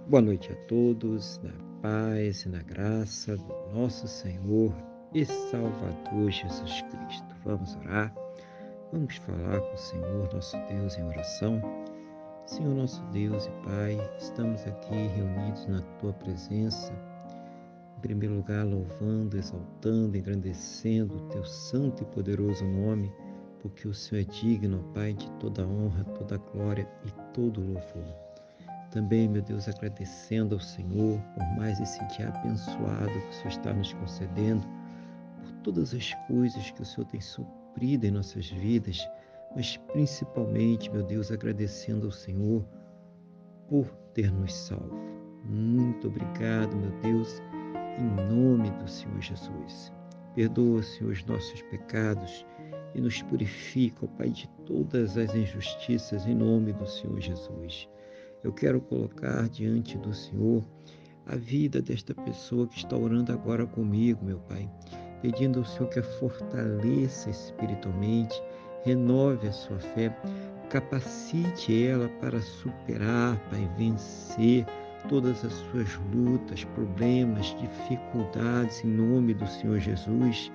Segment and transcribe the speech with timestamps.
[0.00, 4.74] Boa noite a todos, na paz e na graça do nosso Senhor
[5.14, 7.36] e Salvador Jesus Cristo.
[7.44, 8.12] Vamos orar,
[8.90, 11.60] vamos falar com o Senhor, nosso Deus, em oração.
[12.46, 16.92] Senhor, nosso Deus e Pai, estamos aqui reunidos na Tua presença.
[17.96, 23.12] Em primeiro lugar, louvando, exaltando, engrandecendo o Teu santo e poderoso nome,
[23.60, 28.21] porque o Senhor é digno, Pai, de toda honra, toda glória e todo louvor.
[28.92, 33.72] Também, meu Deus, agradecendo ao Senhor por mais esse dia abençoado que o Senhor está
[33.72, 34.66] nos concedendo,
[35.40, 39.08] por todas as coisas que o Senhor tem suprido em nossas vidas,
[39.56, 42.62] mas principalmente, meu Deus, agradecendo ao Senhor
[43.66, 44.94] por ter nos salvo.
[45.42, 47.40] Muito obrigado, meu Deus,
[47.98, 49.90] em nome do Senhor Jesus.
[50.34, 52.44] Perdoa, Senhor, os nossos pecados
[52.94, 57.88] e nos purifica, ó Pai, de todas as injustiças em nome do Senhor Jesus.
[58.44, 60.64] Eu quero colocar diante do Senhor
[61.26, 64.68] a vida desta pessoa que está orando agora comigo, meu Pai,
[65.20, 68.34] pedindo ao Senhor que a fortaleça espiritualmente,
[68.84, 70.08] renove a sua fé,
[70.68, 74.66] capacite ela para superar, Pai, vencer
[75.08, 80.50] todas as suas lutas, problemas, dificuldades em nome do Senhor Jesus.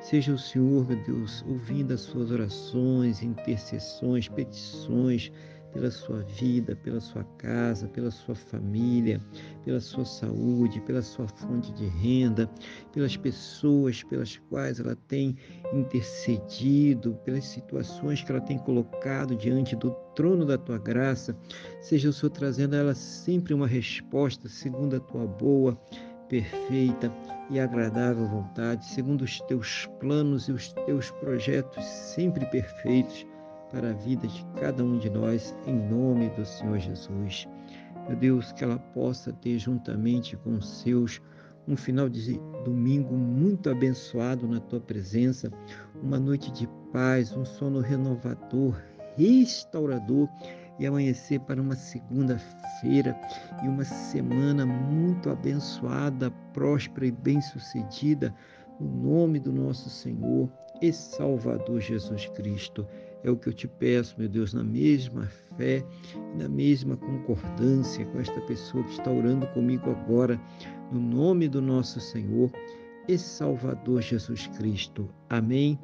[0.00, 5.30] Seja o Senhor, meu Deus, ouvindo as suas orações, intercessões, petições,
[5.72, 9.20] pela sua vida, pela sua casa, pela sua família,
[9.64, 12.48] pela sua saúde, pela sua fonte de renda,
[12.92, 15.36] pelas pessoas pelas quais ela tem
[15.72, 21.36] intercedido, pelas situações que ela tem colocado diante do trono da tua graça.
[21.80, 25.78] Seja o Senhor trazendo a ela sempre uma resposta segundo a tua boa,
[26.28, 27.12] perfeita
[27.50, 33.26] e agradável vontade, segundo os teus planos e os teus projetos sempre perfeitos
[33.72, 37.48] para a vida de cada um de nós, em nome do Senhor Jesus.
[38.06, 41.20] Meu Deus, que ela possa ter juntamente com os seus
[41.66, 45.50] um final de domingo muito abençoado na tua presença,
[46.02, 48.76] uma noite de paz, um sono renovador,
[49.16, 50.28] restaurador
[50.78, 53.18] e amanhecer para uma segunda-feira
[53.62, 58.34] e uma semana muito abençoada, próspera e bem-sucedida,
[58.80, 62.86] no nome do nosso Senhor e Salvador Jesus Cristo.
[63.24, 65.84] É o que eu te peço, meu Deus, na mesma fé,
[66.36, 70.40] na mesma concordância com esta pessoa que está orando comigo agora,
[70.90, 72.50] no nome do nosso Senhor
[73.08, 75.08] e Salvador Jesus Cristo.
[75.30, 75.78] Amém.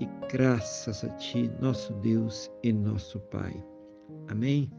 [0.00, 3.54] E graças a Ti, nosso Deus e nosso Pai.
[4.28, 4.70] Amém.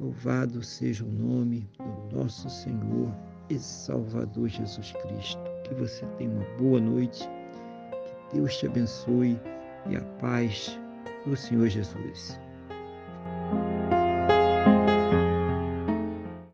[0.00, 3.14] Louvado seja o nome do nosso Senhor
[3.50, 5.42] e Salvador Jesus Cristo.
[5.64, 7.28] Que você tenha uma boa noite,
[8.30, 9.38] que Deus te abençoe
[9.88, 10.78] e a paz
[11.26, 12.38] do Senhor Jesus.